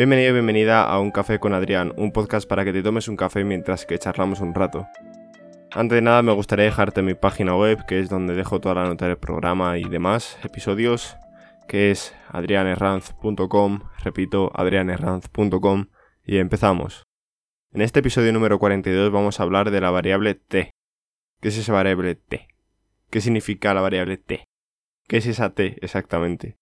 Bienvenido 0.00 0.30
y 0.30 0.32
bienvenida 0.32 0.82
a 0.82 0.98
Un 0.98 1.10
Café 1.10 1.38
con 1.38 1.52
Adrián, 1.52 1.92
un 1.98 2.10
podcast 2.10 2.48
para 2.48 2.64
que 2.64 2.72
te 2.72 2.82
tomes 2.82 3.06
un 3.06 3.16
café 3.16 3.44
mientras 3.44 3.84
que 3.84 3.98
charlamos 3.98 4.40
un 4.40 4.54
rato. 4.54 4.88
Antes 5.72 5.96
de 5.96 6.00
nada 6.00 6.22
me 6.22 6.32
gustaría 6.32 6.64
dejarte 6.64 7.02
mi 7.02 7.12
página 7.12 7.54
web, 7.54 7.84
que 7.84 8.00
es 8.00 8.08
donde 8.08 8.34
dejo 8.34 8.62
toda 8.62 8.76
la 8.76 8.86
nota 8.86 9.06
del 9.06 9.18
programa 9.18 9.76
y 9.76 9.84
demás 9.84 10.38
episodios, 10.42 11.18
que 11.68 11.90
es 11.90 12.14
adrianerranz.com, 12.30 13.80
repito, 14.02 14.50
adrianerranz.com, 14.54 15.88
y 16.24 16.38
empezamos. 16.38 17.02
En 17.70 17.82
este 17.82 18.00
episodio 18.00 18.32
número 18.32 18.58
42 18.58 19.12
vamos 19.12 19.38
a 19.38 19.42
hablar 19.42 19.70
de 19.70 19.82
la 19.82 19.90
variable 19.90 20.34
t. 20.34 20.70
¿Qué 21.42 21.48
es 21.48 21.58
esa 21.58 21.74
variable 21.74 22.14
t? 22.14 22.48
¿Qué 23.10 23.20
significa 23.20 23.74
la 23.74 23.82
variable 23.82 24.16
t? 24.16 24.46
¿Qué 25.06 25.18
es 25.18 25.26
esa 25.26 25.50
t 25.50 25.76
exactamente? 25.82 26.56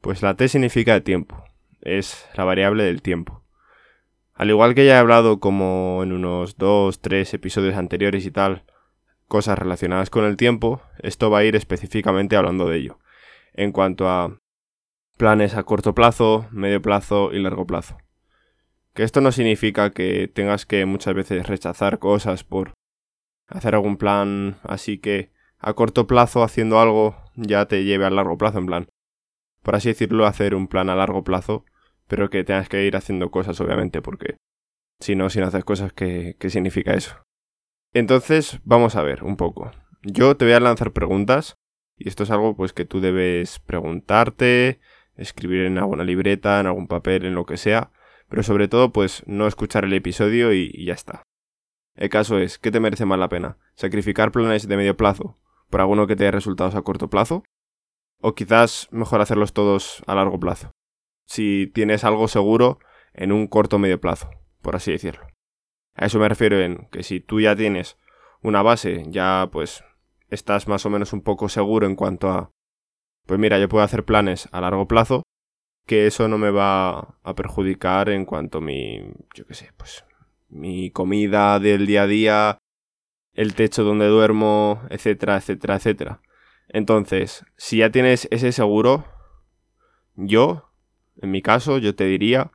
Pues 0.00 0.22
la 0.22 0.36
t 0.36 0.46
significa 0.46 1.00
tiempo, 1.00 1.42
es 1.82 2.28
la 2.34 2.44
variable 2.44 2.84
del 2.84 3.02
tiempo. 3.02 3.42
Al 4.34 4.50
igual 4.50 4.74
que 4.74 4.86
ya 4.86 4.94
he 4.94 4.98
hablado 4.98 5.40
como 5.40 6.00
en 6.02 6.12
unos 6.12 6.56
2, 6.56 7.00
3 7.00 7.34
episodios 7.34 7.76
anteriores 7.76 8.24
y 8.26 8.30
tal, 8.30 8.64
cosas 9.28 9.58
relacionadas 9.58 10.10
con 10.10 10.24
el 10.24 10.36
tiempo, 10.36 10.82
esto 10.98 11.30
va 11.30 11.38
a 11.38 11.44
ir 11.44 11.54
específicamente 11.54 12.36
hablando 12.36 12.68
de 12.68 12.78
ello, 12.78 12.98
en 13.52 13.72
cuanto 13.72 14.08
a 14.08 14.38
planes 15.16 15.54
a 15.54 15.62
corto 15.62 15.94
plazo, 15.94 16.46
medio 16.50 16.82
plazo 16.82 17.32
y 17.32 17.38
largo 17.38 17.66
plazo. 17.66 17.98
Que 18.94 19.04
esto 19.04 19.20
no 19.20 19.32
significa 19.32 19.90
que 19.90 20.28
tengas 20.28 20.66
que 20.66 20.84
muchas 20.84 21.14
veces 21.14 21.46
rechazar 21.46 21.98
cosas 21.98 22.44
por 22.44 22.74
hacer 23.48 23.74
algún 23.74 23.96
plan 23.96 24.58
así 24.62 24.98
que 24.98 25.30
a 25.58 25.74
corto 25.74 26.06
plazo 26.06 26.42
haciendo 26.42 26.80
algo 26.80 27.16
ya 27.36 27.66
te 27.66 27.84
lleve 27.84 28.04
a 28.04 28.10
largo 28.10 28.36
plazo 28.36 28.58
en 28.58 28.66
plan. 28.66 28.88
Por 29.62 29.76
así 29.76 29.88
decirlo, 29.88 30.26
hacer 30.26 30.54
un 30.54 30.66
plan 30.66 30.90
a 30.90 30.96
largo 30.96 31.22
plazo 31.22 31.64
pero 32.12 32.28
que 32.28 32.44
tengas 32.44 32.68
que 32.68 32.84
ir 32.84 32.94
haciendo 32.94 33.30
cosas, 33.30 33.58
obviamente, 33.62 34.02
porque 34.02 34.36
si 35.00 35.16
no, 35.16 35.30
si 35.30 35.40
no 35.40 35.46
haces 35.46 35.64
cosas, 35.64 35.94
¿qué, 35.94 36.36
¿qué 36.38 36.50
significa 36.50 36.92
eso? 36.92 37.16
Entonces, 37.94 38.60
vamos 38.64 38.96
a 38.96 39.02
ver 39.02 39.24
un 39.24 39.38
poco. 39.38 39.70
Yo 40.02 40.36
te 40.36 40.44
voy 40.44 40.52
a 40.52 40.60
lanzar 40.60 40.92
preguntas, 40.92 41.54
y 41.96 42.10
esto 42.10 42.24
es 42.24 42.30
algo 42.30 42.54
pues 42.54 42.74
que 42.74 42.84
tú 42.84 43.00
debes 43.00 43.60
preguntarte, 43.60 44.78
escribir 45.16 45.62
en 45.62 45.78
alguna 45.78 46.04
libreta, 46.04 46.60
en 46.60 46.66
algún 46.66 46.86
papel, 46.86 47.24
en 47.24 47.34
lo 47.34 47.46
que 47.46 47.56
sea, 47.56 47.92
pero 48.28 48.42
sobre 48.42 48.68
todo, 48.68 48.92
pues 48.92 49.22
no 49.24 49.46
escuchar 49.46 49.86
el 49.86 49.94
episodio 49.94 50.52
y, 50.52 50.70
y 50.70 50.84
ya 50.84 50.92
está. 50.92 51.22
El 51.96 52.10
caso 52.10 52.36
es, 52.36 52.58
¿qué 52.58 52.70
te 52.70 52.80
merece 52.80 53.06
más 53.06 53.18
la 53.18 53.30
pena? 53.30 53.56
¿Sacrificar 53.74 54.32
planes 54.32 54.68
de 54.68 54.76
medio 54.76 54.98
plazo 54.98 55.38
por 55.70 55.80
alguno 55.80 56.06
que 56.06 56.16
te 56.16 56.24
dé 56.24 56.30
resultados 56.30 56.74
a 56.74 56.82
corto 56.82 57.08
plazo? 57.08 57.42
¿O 58.20 58.34
quizás 58.34 58.88
mejor 58.90 59.22
hacerlos 59.22 59.54
todos 59.54 60.02
a 60.06 60.14
largo 60.14 60.38
plazo? 60.38 60.72
Si 61.32 61.66
tienes 61.72 62.04
algo 62.04 62.28
seguro 62.28 62.78
en 63.14 63.32
un 63.32 63.46
corto 63.46 63.76
o 63.76 63.78
medio 63.78 63.98
plazo, 63.98 64.28
por 64.60 64.76
así 64.76 64.92
decirlo. 64.92 65.26
A 65.94 66.04
eso 66.04 66.18
me 66.18 66.28
refiero 66.28 66.60
en 66.60 66.88
que 66.90 67.02
si 67.02 67.20
tú 67.20 67.40
ya 67.40 67.56
tienes 67.56 67.96
una 68.42 68.60
base, 68.60 69.04
ya 69.08 69.48
pues 69.50 69.82
estás 70.28 70.68
más 70.68 70.84
o 70.84 70.90
menos 70.90 71.14
un 71.14 71.22
poco 71.22 71.48
seguro 71.48 71.86
en 71.86 71.96
cuanto 71.96 72.28
a, 72.28 72.50
pues 73.24 73.40
mira, 73.40 73.58
yo 73.58 73.70
puedo 73.70 73.82
hacer 73.82 74.04
planes 74.04 74.46
a 74.52 74.60
largo 74.60 74.86
plazo, 74.86 75.22
que 75.86 76.06
eso 76.06 76.28
no 76.28 76.36
me 76.36 76.50
va 76.50 77.16
a 77.22 77.34
perjudicar 77.34 78.10
en 78.10 78.26
cuanto 78.26 78.58
a 78.58 78.60
mi, 78.60 79.00
yo 79.34 79.46
qué 79.46 79.54
sé, 79.54 79.70
pues 79.78 80.04
mi 80.50 80.90
comida 80.90 81.58
del 81.60 81.86
día 81.86 82.02
a 82.02 82.06
día, 82.06 82.58
el 83.32 83.54
techo 83.54 83.84
donde 83.84 84.06
duermo, 84.06 84.82
etcétera, 84.90 85.38
etcétera, 85.38 85.76
etcétera. 85.76 86.20
Entonces, 86.68 87.46
si 87.56 87.78
ya 87.78 87.88
tienes 87.88 88.28
ese 88.30 88.52
seguro, 88.52 89.06
yo 90.14 90.71
en 91.20 91.30
mi 91.30 91.42
caso, 91.42 91.78
yo 91.78 91.94
te 91.94 92.04
diría 92.04 92.50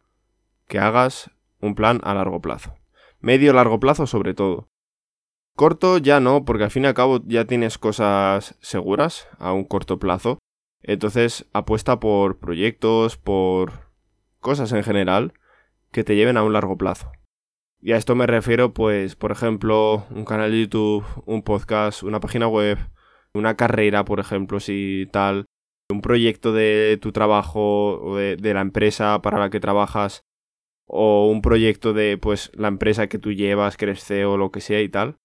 que 0.67 0.79
hagas 0.79 1.31
un 1.59 1.75
plan 1.75 1.99
a 2.03 2.13
largo 2.13 2.41
plazo. 2.41 2.75
Medio 3.19 3.53
largo 3.53 3.79
plazo 3.79 4.07
sobre 4.07 4.33
todo. 4.33 4.69
Corto 5.55 5.97
ya 5.97 6.19
no, 6.19 6.45
porque 6.45 6.65
al 6.65 6.71
fin 6.71 6.83
y 6.83 6.87
al 6.87 6.93
cabo 6.93 7.21
ya 7.25 7.45
tienes 7.45 7.77
cosas 7.77 8.55
seguras 8.61 9.27
a 9.39 9.53
un 9.53 9.63
corto 9.63 9.97
plazo. 9.97 10.37
Entonces 10.83 11.45
apuesta 11.51 11.99
por 11.99 12.37
proyectos, 12.37 13.17
por 13.17 13.87
cosas 14.39 14.71
en 14.71 14.83
general 14.83 15.33
que 15.91 16.03
te 16.03 16.15
lleven 16.15 16.37
a 16.37 16.43
un 16.43 16.53
largo 16.53 16.77
plazo. 16.77 17.11
Y 17.81 17.93
a 17.93 17.97
esto 17.97 18.15
me 18.15 18.27
refiero, 18.27 18.73
pues, 18.73 19.15
por 19.15 19.31
ejemplo, 19.31 20.05
un 20.09 20.25
canal 20.25 20.51
de 20.51 20.61
YouTube, 20.61 21.05
un 21.25 21.43
podcast, 21.43 22.03
una 22.03 22.19
página 22.19 22.47
web, 22.47 22.77
una 23.33 23.55
carrera, 23.55 24.03
por 24.03 24.19
ejemplo, 24.19 24.59
si 24.59 25.07
tal, 25.11 25.45
un 25.89 26.01
proyecto 26.01 26.53
de 26.53 26.97
tu 27.01 27.11
trabajo 27.11 27.99
o 28.01 28.17
de, 28.17 28.53
la 28.53 28.61
empresa 28.61 29.21
para 29.21 29.39
la 29.39 29.49
que 29.49 29.59
trabajas 29.59 30.25
o 30.85 31.27
un 31.27 31.41
proyecto 31.41 31.93
de 31.93 32.17
pues 32.17 32.51
la 32.55 32.67
empresa 32.67 33.07
que 33.07 33.19
tú 33.19 33.31
llevas, 33.31 33.77
que 33.77 33.85
eres 33.85 34.03
CEO 34.03 34.37
lo 34.37 34.51
que 34.51 34.61
sea 34.61 34.81
y 34.81 34.89
tal. 34.89 35.17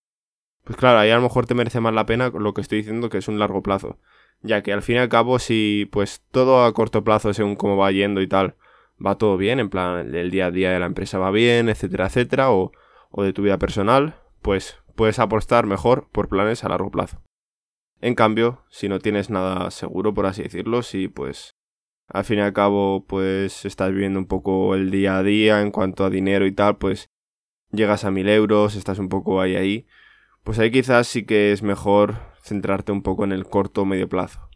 Pues 0.64 0.76
claro, 0.76 1.00
ahí 1.00 1.10
a 1.10 1.16
lo 1.16 1.22
mejor 1.22 1.46
te 1.46 1.54
merece 1.54 1.80
más 1.80 1.94
la 1.94 2.06
pena 2.06 2.30
lo 2.30 2.54
que 2.54 2.60
estoy 2.60 2.78
diciendo 2.78 3.08
que 3.08 3.18
es 3.18 3.28
un 3.28 3.38
largo 3.38 3.62
plazo. 3.62 3.98
Ya 4.42 4.62
que 4.62 4.72
al 4.72 4.82
fin 4.82 4.96
y 4.96 4.98
al 4.98 5.08
cabo 5.08 5.38
si 5.38 5.88
pues 5.90 6.24
todo 6.30 6.64
a 6.64 6.72
corto 6.74 7.04
plazo 7.04 7.32
según 7.34 7.56
cómo 7.56 7.76
va 7.76 7.90
yendo 7.92 8.20
y 8.20 8.28
tal, 8.28 8.56
va 9.04 9.18
todo 9.18 9.36
bien, 9.36 9.60
en 9.60 9.70
plan 9.70 10.14
el 10.14 10.30
día 10.30 10.46
a 10.46 10.50
día 10.50 10.70
de 10.70 10.78
la 10.78 10.86
empresa 10.86 11.18
va 11.18 11.30
bien, 11.30 11.68
etcétera, 11.68 12.06
etcétera, 12.06 12.52
o, 12.52 12.72
o 13.10 13.22
de 13.24 13.32
tu 13.32 13.42
vida 13.42 13.58
personal, 13.58 14.16
pues 14.42 14.78
puedes 14.94 15.18
apostar 15.18 15.66
mejor 15.66 16.08
por 16.12 16.28
planes 16.28 16.64
a 16.64 16.68
largo 16.68 16.90
plazo. 16.90 17.20
En 18.02 18.16
cambio, 18.16 18.64
si 18.68 18.88
no 18.88 18.98
tienes 18.98 19.30
nada 19.30 19.70
seguro, 19.70 20.12
por 20.12 20.26
así 20.26 20.42
decirlo, 20.42 20.82
si 20.82 21.06
pues 21.06 21.54
al 22.08 22.24
fin 22.24 22.38
y 22.38 22.42
al 22.42 22.52
cabo 22.52 23.06
pues 23.06 23.64
estás 23.64 23.92
viviendo 23.92 24.18
un 24.18 24.26
poco 24.26 24.74
el 24.74 24.90
día 24.90 25.18
a 25.18 25.22
día 25.22 25.62
en 25.62 25.70
cuanto 25.70 26.04
a 26.04 26.10
dinero 26.10 26.44
y 26.44 26.50
tal, 26.50 26.78
pues 26.78 27.10
llegas 27.70 28.04
a 28.04 28.10
mil 28.10 28.28
euros, 28.28 28.74
estás 28.74 28.98
un 28.98 29.08
poco 29.08 29.40
ahí 29.40 29.54
ahí, 29.54 29.86
pues 30.42 30.58
ahí 30.58 30.72
quizás 30.72 31.06
sí 31.06 31.24
que 31.24 31.52
es 31.52 31.62
mejor 31.62 32.16
centrarte 32.42 32.90
un 32.90 33.02
poco 33.04 33.22
en 33.22 33.30
el 33.30 33.46
corto 33.46 33.82
o 33.82 33.84
medio 33.84 34.08
plazo. 34.08 34.48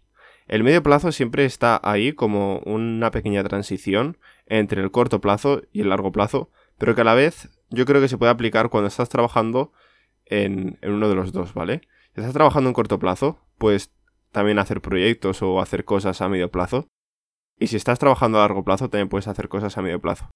El 0.49 0.65
medio 0.65 0.83
plazo 0.83 1.12
siempre 1.12 1.45
está 1.45 1.81
ahí 1.85 2.12
como 2.15 2.59
una 2.67 3.12
pequeña 3.12 3.45
transición 3.45 4.19
entre 4.47 4.83
el 4.83 4.91
corto 4.91 5.21
plazo 5.21 5.62
y 5.73 5.83
el 5.83 5.91
largo 5.91 6.11
plazo, 6.11 6.51
pero 6.79 6.97
que 6.97 7.03
a 7.03 7.05
la 7.05 7.15
vez 7.15 7.49
yo 7.71 7.87
creo 7.87 8.01
que 8.01 8.09
se 8.09 8.19
puede 8.19 8.33
aplicar 8.33 8.71
cuando 8.71 8.89
estás 8.89 9.09
trabajando 9.09 9.73
en, 10.25 10.81
en 10.83 10.93
uno 10.95 11.09
de 11.09 11.15
los 11.15 11.33
dos, 11.33 11.55
¿vale? 11.55 11.83
Estás 12.16 12.32
trabajando 12.32 12.71
en 12.71 12.75
corto 12.75 12.99
plazo, 12.99 13.38
pues 13.59 13.93
también 14.32 14.59
hacer 14.59 14.81
proyectos 14.81 15.43
o 15.43 15.60
hacer 15.60 15.84
cosas 15.84 16.22
a 16.22 16.31
medio 16.31 16.50
plazo. 16.50 16.88
Y 17.59 17.66
si 17.66 17.77
estás 17.77 17.99
trabajando 17.99 18.38
a 18.38 18.43
largo 18.43 18.65
plazo, 18.65 18.88
también 18.88 19.10
puedes 19.10 19.28
hacer 19.28 19.50
cosas 19.50 19.77
a 19.77 19.82
medio 19.82 20.00
plazo. 20.00 20.31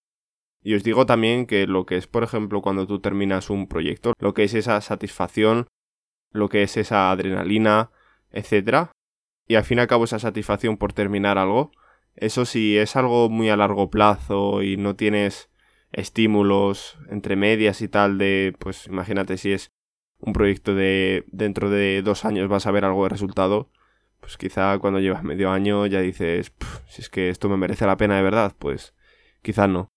Y 0.63 0.75
os 0.75 0.83
digo 0.83 1.07
también 1.07 1.47
que 1.47 1.67
lo 1.67 1.87
que 1.87 1.97
es, 1.97 2.07
por 2.07 2.23
ejemplo, 2.23 2.61
cuando 2.61 2.87
tú 2.87 3.01
terminas 3.01 3.49
un 3.49 3.67
proyecto, 3.67 4.13
lo 4.19 4.35
que 4.35 4.45
es 4.45 4.53
esa 4.53 4.79
satisfacción, 4.83 5.69
lo 6.33 6.51
que 6.51 6.63
es 6.63 6.77
esa 6.77 7.11
adrenalina, 7.11 7.91
etc. 8.31 8.91
Y 9.49 9.55
al 9.55 9.65
fin 9.65 9.79
y 9.79 9.81
al 9.81 9.87
cabo 9.87 10.05
esa 10.05 10.19
satisfacción 10.19 10.77
por 10.77 10.93
terminar 10.93 11.39
algo, 11.39 11.73
eso 12.15 12.45
si 12.45 12.77
es 12.77 12.95
algo 12.95 13.31
muy 13.31 13.49
a 13.49 13.57
largo 13.57 13.89
plazo 13.89 14.63
y 14.63 14.77
no 14.77 14.97
tienes 14.97 15.49
estímulos 15.93 16.99
entre 17.09 17.37
medias 17.37 17.81
y 17.81 17.89
tal 17.89 18.19
de, 18.19 18.55
pues 18.59 18.87
imagínate 18.87 19.39
si 19.39 19.53
es 19.53 19.71
un 20.21 20.33
proyecto 20.33 20.75
de 20.75 21.25
dentro 21.29 21.71
de 21.71 22.03
dos 22.03 22.25
años 22.25 22.49
vas 22.49 22.67
a 22.67 22.71
ver 22.71 22.85
algo 22.85 23.05
de 23.05 23.11
resultado, 23.11 23.71
pues 24.21 24.37
quizá 24.37 24.79
cuando 24.79 25.01
llevas 25.01 25.25
medio 25.25 25.51
año 25.51 25.87
ya 25.87 26.01
dices, 26.01 26.53
si 26.89 27.03
es 27.03 27.09
que 27.09 27.31
esto 27.31 27.49
me 27.49 27.57
merece 27.57 27.87
la 27.87 27.97
pena 27.97 28.17
de 28.17 28.23
verdad, 28.23 28.55
pues 28.59 28.95
quizá 29.43 29.67
no. 29.67 29.89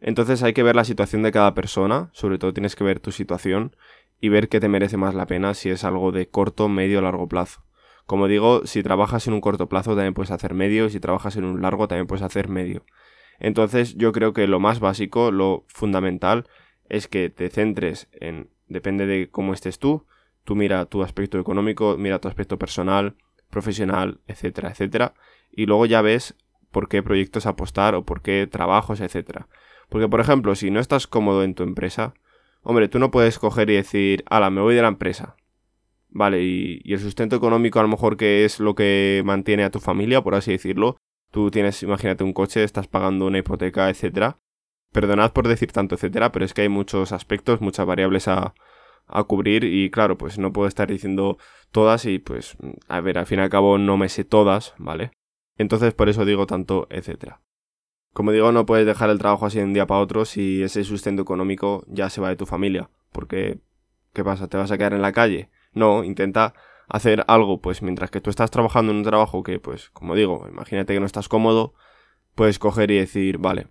Entonces 0.00 0.42
hay 0.42 0.54
que 0.54 0.62
ver 0.62 0.76
la 0.76 0.84
situación 0.84 1.22
de 1.22 1.32
cada 1.32 1.54
persona, 1.54 2.08
sobre 2.12 2.38
todo 2.38 2.54
tienes 2.54 2.74
que 2.74 2.84
ver 2.84 3.00
tu 3.00 3.12
situación 3.12 3.76
y 4.18 4.30
ver 4.30 4.48
qué 4.48 4.60
te 4.60 4.68
merece 4.68 4.96
más 4.96 5.14
la 5.14 5.26
pena 5.26 5.54
si 5.54 5.70
es 5.70 5.84
algo 5.84 6.10
de 6.12 6.28
corto, 6.28 6.68
medio 6.68 6.98
o 6.98 7.02
largo 7.02 7.28
plazo. 7.28 7.64
Como 8.06 8.26
digo, 8.26 8.66
si 8.66 8.82
trabajas 8.82 9.26
en 9.26 9.34
un 9.34 9.40
corto 9.40 9.68
plazo 9.68 9.94
también 9.94 10.14
puedes 10.14 10.30
hacer 10.30 10.54
medio 10.54 10.86
y 10.86 10.90
si 10.90 11.00
trabajas 11.00 11.36
en 11.36 11.44
un 11.44 11.60
largo 11.60 11.86
también 11.86 12.06
puedes 12.06 12.24
hacer 12.24 12.48
medio. 12.48 12.84
Entonces 13.38 13.94
yo 13.96 14.12
creo 14.12 14.32
que 14.32 14.46
lo 14.46 14.58
más 14.58 14.80
básico, 14.80 15.30
lo 15.30 15.64
fundamental, 15.68 16.48
es 16.88 17.08
que 17.08 17.30
te 17.30 17.50
centres 17.50 18.08
en 18.12 18.50
depende 18.70 19.04
de 19.04 19.28
cómo 19.28 19.52
estés 19.52 19.78
tú. 19.78 20.06
Tú 20.44 20.56
mira 20.56 20.86
tu 20.86 21.02
aspecto 21.02 21.38
económico, 21.38 21.96
mira 21.98 22.18
tu 22.18 22.28
aspecto 22.28 22.58
personal, 22.58 23.16
profesional, 23.50 24.20
etcétera, 24.26 24.70
etcétera. 24.70 25.12
Y 25.52 25.66
luego 25.66 25.84
ya 25.84 26.00
ves 26.00 26.34
por 26.70 26.88
qué 26.88 27.02
proyectos 27.02 27.44
apostar 27.44 27.94
o 27.94 28.04
por 28.04 28.22
qué 28.22 28.46
trabajos, 28.46 29.00
etcétera. 29.00 29.48
Porque, 29.90 30.08
por 30.08 30.20
ejemplo, 30.20 30.54
si 30.54 30.70
no 30.70 30.80
estás 30.80 31.06
cómodo 31.06 31.42
en 31.42 31.54
tu 31.54 31.64
empresa, 31.64 32.14
hombre, 32.62 32.88
tú 32.88 32.98
no 32.98 33.10
puedes 33.10 33.38
coger 33.38 33.68
y 33.68 33.74
decir, 33.74 34.24
ala, 34.30 34.48
me 34.48 34.60
voy 34.60 34.74
de 34.74 34.82
la 34.82 34.88
empresa. 34.88 35.36
Vale, 36.08 36.42
y, 36.42 36.80
y, 36.84 36.94
el 36.94 37.00
sustento 37.00 37.36
económico 37.36 37.78
a 37.78 37.82
lo 37.82 37.88
mejor 37.88 38.16
que 38.16 38.44
es 38.44 38.60
lo 38.60 38.74
que 38.74 39.22
mantiene 39.24 39.64
a 39.64 39.70
tu 39.70 39.80
familia, 39.80 40.22
por 40.22 40.34
así 40.34 40.52
decirlo. 40.52 40.96
Tú 41.30 41.50
tienes, 41.50 41.82
imagínate, 41.82 42.24
un 42.24 42.32
coche, 42.32 42.64
estás 42.64 42.88
pagando 42.88 43.26
una 43.26 43.38
hipoteca, 43.38 43.88
etcétera. 43.90 44.38
Perdonad 44.92 45.32
por 45.32 45.46
decir 45.48 45.72
tanto, 45.72 45.94
etcétera, 45.94 46.32
pero 46.32 46.44
es 46.44 46.54
que 46.54 46.62
hay 46.62 46.68
muchos 46.68 47.12
aspectos, 47.12 47.60
muchas 47.60 47.86
variables 47.86 48.28
a, 48.28 48.54
a 49.06 49.24
cubrir 49.24 49.64
y 49.64 49.90
claro, 49.90 50.18
pues 50.18 50.38
no 50.38 50.52
puedo 50.52 50.68
estar 50.68 50.88
diciendo 50.88 51.38
todas 51.70 52.04
y 52.06 52.18
pues, 52.18 52.56
a 52.88 53.00
ver, 53.00 53.18
al 53.18 53.26
fin 53.26 53.38
y 53.38 53.42
al 53.42 53.50
cabo 53.50 53.78
no 53.78 53.96
me 53.96 54.08
sé 54.08 54.24
todas, 54.24 54.74
¿vale? 54.78 55.12
Entonces 55.56 55.94
por 55.94 56.08
eso 56.08 56.24
digo 56.24 56.46
tanto, 56.46 56.86
etcétera. 56.90 57.40
Como 58.12 58.32
digo, 58.32 58.50
no 58.50 58.66
puedes 58.66 58.86
dejar 58.86 59.10
el 59.10 59.18
trabajo 59.18 59.46
así 59.46 59.58
de 59.58 59.64
un 59.64 59.72
día 59.72 59.86
para 59.86 60.00
otro 60.00 60.24
si 60.24 60.62
ese 60.62 60.82
sustento 60.84 61.22
económico 61.22 61.84
ya 61.86 62.10
se 62.10 62.20
va 62.20 62.28
de 62.28 62.36
tu 62.36 62.46
familia. 62.46 62.90
Porque, 63.12 63.60
¿qué 64.12 64.24
pasa? 64.24 64.48
¿Te 64.48 64.56
vas 64.56 64.70
a 64.72 64.78
quedar 64.78 64.94
en 64.94 65.02
la 65.02 65.12
calle? 65.12 65.50
No, 65.72 66.02
intenta 66.02 66.54
hacer 66.88 67.24
algo, 67.28 67.60
pues 67.60 67.82
mientras 67.82 68.10
que 68.10 68.20
tú 68.20 68.30
estás 68.30 68.50
trabajando 68.50 68.90
en 68.90 68.98
un 68.98 69.04
trabajo 69.04 69.44
que, 69.44 69.60
pues, 69.60 69.90
como 69.90 70.16
digo, 70.16 70.46
imagínate 70.50 70.92
que 70.92 71.00
no 71.00 71.06
estás 71.06 71.28
cómodo, 71.28 71.74
puedes 72.34 72.58
coger 72.58 72.90
y 72.90 72.98
decir, 72.98 73.38
vale, 73.38 73.68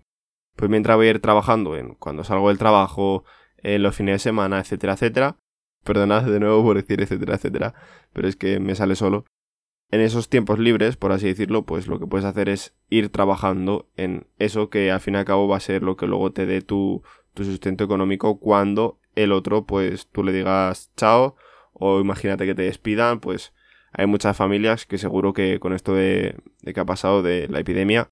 pues 0.60 0.70
mientras 0.70 0.98
voy 0.98 1.06
a 1.06 1.10
ir 1.10 1.20
trabajando 1.20 1.74
en 1.74 1.94
cuando 1.94 2.22
salgo 2.22 2.48
del 2.48 2.58
trabajo, 2.58 3.24
en 3.62 3.82
los 3.82 3.96
fines 3.96 4.16
de 4.16 4.18
semana, 4.18 4.60
etcétera, 4.60 4.92
etcétera. 4.92 5.36
Perdonad 5.84 6.24
de 6.24 6.38
nuevo 6.38 6.62
por 6.62 6.76
decir 6.76 7.00
etcétera, 7.00 7.36
etcétera, 7.36 7.74
pero 8.12 8.28
es 8.28 8.36
que 8.36 8.60
me 8.60 8.74
sale 8.74 8.94
solo. 8.94 9.24
En 9.90 10.02
esos 10.02 10.28
tiempos 10.28 10.58
libres, 10.58 10.98
por 10.98 11.12
así 11.12 11.28
decirlo, 11.28 11.64
pues 11.64 11.86
lo 11.86 11.98
que 11.98 12.06
puedes 12.06 12.26
hacer 12.26 12.50
es 12.50 12.74
ir 12.90 13.08
trabajando 13.08 13.88
en 13.96 14.26
eso 14.38 14.68
que 14.68 14.90
al 14.90 15.00
fin 15.00 15.14
y 15.14 15.16
al 15.16 15.24
cabo 15.24 15.48
va 15.48 15.56
a 15.56 15.60
ser 15.60 15.82
lo 15.82 15.96
que 15.96 16.06
luego 16.06 16.30
te 16.30 16.44
dé 16.44 16.60
tu, 16.60 17.02
tu 17.32 17.44
sustento 17.44 17.82
económico 17.82 18.38
cuando 18.38 18.98
el 19.14 19.32
otro, 19.32 19.64
pues 19.64 20.08
tú 20.08 20.22
le 20.22 20.32
digas 20.32 20.92
chao 20.94 21.36
o 21.72 22.00
imagínate 22.00 22.44
que 22.44 22.54
te 22.54 22.62
despidan, 22.62 23.20
pues 23.20 23.54
hay 23.92 24.06
muchas 24.06 24.36
familias 24.36 24.84
que 24.84 24.98
seguro 24.98 25.32
que 25.32 25.58
con 25.58 25.72
esto 25.72 25.94
de, 25.94 26.36
de 26.60 26.74
que 26.74 26.80
ha 26.80 26.84
pasado 26.84 27.22
de 27.22 27.48
la 27.48 27.60
epidemia, 27.60 28.10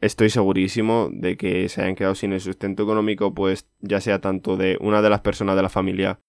estoy 0.00 0.30
segurísimo 0.30 1.08
de 1.12 1.36
que 1.36 1.68
se 1.68 1.82
hayan 1.82 1.94
quedado 1.94 2.14
sin 2.14 2.32
el 2.32 2.40
sustento 2.40 2.82
económico, 2.82 3.34
pues 3.34 3.68
ya 3.80 4.00
sea 4.00 4.20
tanto 4.20 4.56
de 4.56 4.76
una 4.80 5.02
de 5.02 5.10
las 5.10 5.20
personas 5.20 5.56
de 5.56 5.62
la 5.62 5.68
familia, 5.68 6.20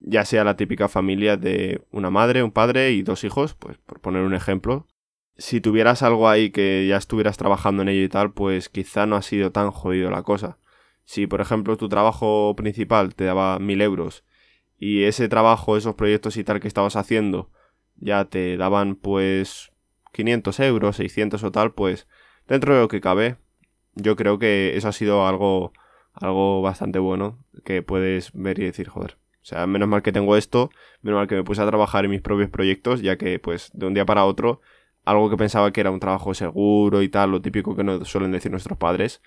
ya 0.00 0.24
sea 0.24 0.44
la 0.44 0.56
típica 0.56 0.88
familia 0.88 1.36
de 1.36 1.82
una 1.90 2.10
madre, 2.10 2.42
un 2.42 2.52
padre 2.52 2.92
y 2.92 3.02
dos 3.02 3.24
hijos, 3.24 3.54
pues 3.54 3.78
por 3.78 4.00
poner 4.00 4.22
un 4.22 4.34
ejemplo. 4.34 4.86
Si 5.36 5.60
tuvieras 5.60 6.02
algo 6.02 6.28
ahí 6.28 6.50
que 6.50 6.86
ya 6.88 6.96
estuvieras 6.96 7.36
trabajando 7.36 7.82
en 7.82 7.88
ello 7.88 8.02
y 8.02 8.08
tal, 8.08 8.32
pues 8.32 8.68
quizá 8.68 9.06
no 9.06 9.16
ha 9.16 9.22
sido 9.22 9.50
tan 9.50 9.70
jodido 9.70 10.10
la 10.10 10.22
cosa. 10.22 10.58
Si, 11.04 11.26
por 11.26 11.40
ejemplo, 11.40 11.76
tu 11.76 11.88
trabajo 11.88 12.54
principal 12.56 13.14
te 13.14 13.24
daba 13.24 13.58
mil 13.58 13.80
euros 13.80 14.24
y 14.78 15.04
ese 15.04 15.28
trabajo, 15.28 15.76
esos 15.76 15.94
proyectos 15.94 16.36
y 16.36 16.44
tal 16.44 16.60
que 16.60 16.68
estabas 16.68 16.96
haciendo 16.96 17.50
ya 18.02 18.24
te 18.24 18.56
daban 18.56 18.96
pues 18.96 19.72
500 20.12 20.60
euros, 20.60 20.96
600 20.96 21.42
o 21.44 21.52
tal, 21.52 21.72
pues 21.72 22.08
dentro 22.48 22.74
de 22.74 22.80
lo 22.80 22.88
que 22.88 23.00
cabe, 23.00 23.36
yo 23.94 24.16
creo 24.16 24.38
que 24.38 24.76
eso 24.76 24.88
ha 24.88 24.92
sido 24.92 25.26
algo, 25.26 25.72
algo 26.14 26.62
bastante 26.62 26.98
bueno 26.98 27.44
que 27.64 27.82
puedes 27.82 28.32
ver 28.32 28.58
y 28.58 28.64
decir, 28.64 28.88
joder. 28.88 29.18
O 29.42 29.44
sea, 29.44 29.66
menos 29.66 29.88
mal 29.88 30.02
que 30.02 30.12
tengo 30.12 30.36
esto, 30.36 30.70
menos 31.02 31.18
mal 31.18 31.26
que 31.26 31.34
me 31.34 31.42
puse 31.42 31.62
a 31.62 31.66
trabajar 31.66 32.04
en 32.04 32.12
mis 32.12 32.20
propios 32.20 32.48
proyectos, 32.48 33.02
ya 33.02 33.16
que 33.18 33.40
pues 33.40 33.70
de 33.74 33.86
un 33.86 33.94
día 33.94 34.06
para 34.06 34.24
otro, 34.24 34.60
algo 35.04 35.30
que 35.30 35.36
pensaba 35.36 35.72
que 35.72 35.80
era 35.80 35.90
un 35.90 35.98
trabajo 35.98 36.32
seguro 36.32 37.02
y 37.02 37.08
tal, 37.08 37.32
lo 37.32 37.42
típico 37.42 37.74
que 37.74 37.82
nos 37.82 38.08
suelen 38.08 38.30
decir 38.30 38.52
nuestros 38.52 38.78
padres, 38.78 39.20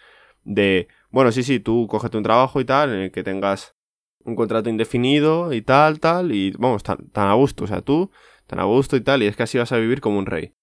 de, 0.46 0.88
bueno, 1.10 1.32
sí, 1.34 1.44
sí, 1.44 1.60
tú 1.60 1.88
cógete 1.88 2.18
un 2.18 2.24
trabajo 2.24 2.62
y 2.62 2.66
tal, 2.66 2.94
en 2.94 3.00
el 3.02 3.12
que 3.12 3.24
tengas 3.24 3.76
un 4.24 4.36
contrato 4.36 4.70
indefinido 4.70 5.52
y 5.54 5.62
tal, 5.62 6.00
tal, 6.00 6.32
y 6.32 6.52
vamos, 6.52 6.84
tan, 6.84 7.10
tan 7.10 7.28
a 7.28 7.34
gusto, 7.34 7.66
o 7.66 7.68
sea, 7.68 7.82
tú, 7.82 8.10
tan 8.48 8.60
a 8.60 8.64
gusto 8.64 8.96
y 8.96 9.02
tal, 9.02 9.22
y 9.22 9.28
es 9.28 9.36
que 9.36 9.44
así 9.44 9.58
vas 9.58 9.72
a 9.74 9.78
vivir 9.78 10.00
como 10.00 10.18
un 10.18 10.26
rey 10.26 10.54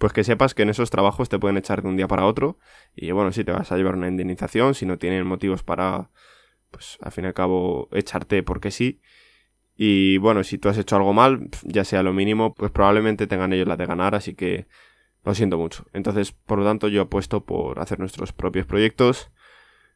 pues 0.00 0.14
que 0.14 0.24
sepas 0.24 0.54
que 0.54 0.62
en 0.62 0.70
esos 0.70 0.88
trabajos 0.88 1.28
te 1.28 1.38
pueden 1.38 1.58
echar 1.58 1.82
de 1.82 1.88
un 1.88 1.96
día 1.96 2.08
para 2.08 2.24
otro 2.24 2.58
y 2.96 3.10
bueno, 3.10 3.32
si 3.32 3.44
te 3.44 3.52
vas 3.52 3.70
a 3.70 3.76
llevar 3.76 3.96
una 3.96 4.08
indemnización, 4.08 4.74
si 4.74 4.86
no 4.86 4.96
tienen 4.96 5.26
motivos 5.26 5.62
para, 5.62 6.10
pues 6.70 6.96
al 7.02 7.12
fin 7.12 7.24
y 7.24 7.26
al 7.28 7.34
cabo, 7.34 7.90
echarte 7.92 8.42
porque 8.42 8.70
sí. 8.70 9.02
Y 9.76 10.16
bueno, 10.16 10.42
si 10.42 10.56
tú 10.56 10.70
has 10.70 10.78
hecho 10.78 10.96
algo 10.96 11.12
mal, 11.12 11.50
ya 11.64 11.84
sea 11.84 12.02
lo 12.02 12.14
mínimo, 12.14 12.54
pues 12.54 12.70
probablemente 12.70 13.26
tengan 13.26 13.52
ellos 13.52 13.68
la 13.68 13.76
de 13.76 13.84
ganar, 13.84 14.14
así 14.14 14.34
que 14.34 14.68
lo 15.22 15.34
siento 15.34 15.58
mucho. 15.58 15.84
Entonces, 15.92 16.32
por 16.32 16.58
lo 16.58 16.64
tanto, 16.64 16.88
yo 16.88 17.02
apuesto 17.02 17.44
por 17.44 17.78
hacer 17.78 17.98
nuestros 17.98 18.32
propios 18.32 18.64
proyectos. 18.64 19.30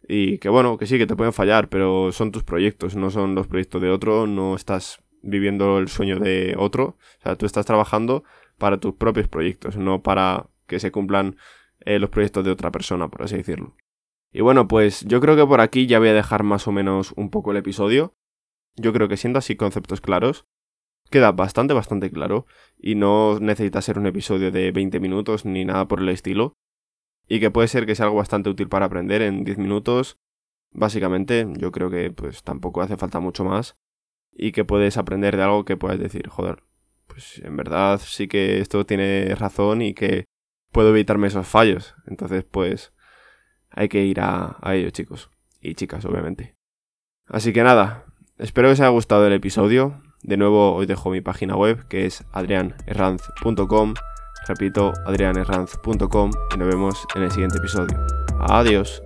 Y 0.06 0.37
que 0.37 0.51
bueno, 0.51 0.77
que 0.77 0.87
sí, 0.87 0.99
que 0.99 1.06
te 1.06 1.17
pueden 1.17 1.33
fallar, 1.33 1.71
pero 1.71 2.12
son 2.12 2.31
tus 2.31 2.45
proyectos, 2.45 2.95
no 2.95 3.11
son 3.11 3.35
los 3.35 3.47
proyectos 3.47 3.81
de 3.81 3.89
otro, 3.89 4.27
no 4.27 4.55
estás 4.55 5.04
viviendo 5.25 5.79
el 5.79 5.88
sueño 5.88 6.19
de 6.19 6.55
otro. 6.59 6.97
O 7.19 7.23
sea, 7.23 7.37
tú 7.37 7.47
estás 7.47 7.67
trabajando 7.67 8.25
para 8.59 8.79
tus 8.79 8.94
propios 8.94 9.29
proyectos, 9.29 9.76
no 9.76 10.03
para 10.03 10.49
que 10.67 10.81
se 10.81 10.91
cumplan 10.91 11.37
eh, 11.81 11.99
los 11.99 12.11
proyectos 12.11 12.44
de 12.44 12.50
otra 12.50 12.71
persona, 12.71 13.09
por 13.09 13.23
así 13.23 13.37
decirlo. 13.37 13.76
Y 14.32 14.41
bueno, 14.41 14.67
pues 14.67 15.05
yo 15.05 15.21
creo 15.21 15.37
que 15.37 15.47
por 15.47 15.61
aquí 15.61 15.87
ya 15.87 15.99
voy 15.99 16.09
a 16.09 16.15
dejar 16.15 16.43
más 16.43 16.67
o 16.67 16.73
menos 16.73 17.12
un 17.17 17.31
poco 17.31 17.53
el 17.53 17.56
episodio. 17.56 18.15
Yo 18.76 18.93
creo 18.93 19.09
que 19.09 19.17
siendo 19.17 19.38
así 19.38 19.55
conceptos 19.55 20.00
claros, 20.00 20.47
queda 21.11 21.31
bastante, 21.32 21.75
bastante 21.75 22.11
claro 22.11 22.47
y 22.77 22.97
no 22.97 23.38
necesita 23.38 23.81
ser 23.81 23.99
un 23.99 24.06
episodio 24.06 24.50
de 24.50 24.73
20 24.73 24.99
minutos 24.99 25.44
ni 25.44 25.65
nada 25.65 25.87
por 25.87 26.00
el 26.00 26.09
estilo. 26.09 26.55
Y 27.29 27.41
que 27.41 27.50
puede 27.50 27.69
ser 27.69 27.87
que 27.87 27.94
sea 27.94 28.06
algo 28.06 28.19
bastante 28.19 28.50
útil 28.50 28.69
para 28.69 28.87
aprender 28.87 29.23
en 29.23 29.44
10 29.44 29.59
minutos. 29.59 30.19
Básicamente, 30.73 31.47
yo 31.56 31.70
creo 31.70 31.88
que 31.88 32.11
pues 32.11 32.43
tampoco 32.43 32.82
hace 32.82 32.97
falta 32.97 33.20
mucho 33.20 33.44
más. 33.44 33.77
Y 34.34 34.52
que 34.52 34.64
puedes 34.64 34.96
aprender 34.96 35.36
de 35.36 35.42
algo 35.42 35.64
que 35.64 35.76
puedes 35.76 35.98
decir, 35.98 36.28
joder, 36.28 36.62
pues 37.06 37.40
en 37.44 37.56
verdad 37.56 38.00
sí 38.04 38.28
que 38.28 38.60
esto 38.60 38.84
tiene 38.84 39.34
razón 39.36 39.82
y 39.82 39.94
que 39.94 40.25
puedo 40.72 40.90
evitarme 40.90 41.28
esos 41.28 41.46
fallos. 41.46 41.94
Entonces, 42.06 42.44
pues 42.44 42.92
hay 43.70 43.88
que 43.88 44.04
ir 44.04 44.20
a, 44.20 44.56
a 44.60 44.75
ello, 44.75 44.90
chicos. 44.90 45.31
Y 45.60 45.75
chicas, 45.75 46.04
obviamente. 46.04 46.56
Así 47.26 47.52
que 47.52 47.62
nada, 47.62 48.04
espero 48.38 48.69
que 48.69 48.72
os 48.72 48.81
haya 48.81 48.90
gustado 48.90 49.26
el 49.26 49.32
episodio. 49.32 50.02
De 50.22 50.36
nuevo, 50.36 50.75
os 50.75 50.86
dejo 50.86 51.10
mi 51.10 51.20
página 51.20 51.56
web 51.56 51.86
que 51.88 52.06
es 52.06 52.25
adrianerranz.com. 52.32 53.94
Repito, 54.46 54.92
adrianerranz.com 55.06 56.31
y 56.54 56.58
nos 56.58 56.69
vemos 56.69 57.06
en 57.14 57.22
el 57.22 57.31
siguiente 57.31 57.58
episodio. 57.58 57.98
Adiós. 58.40 59.02